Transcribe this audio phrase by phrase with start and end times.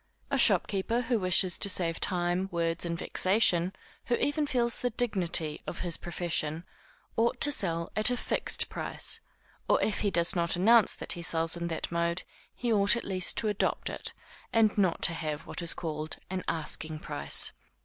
[0.31, 3.71] A shopkeeper who wishes to save time, words and vexation,
[4.05, 6.63] who even feels the dignity of his profession,
[7.17, 9.19] ought to sell at a fixed price,
[9.69, 12.23] or if he does not announce that he sells in that mode,
[12.55, 14.11] he ought at least to adopt it,
[14.51, 17.51] and not to have what is called an asking price.